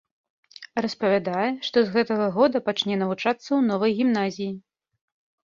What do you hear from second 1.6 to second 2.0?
што з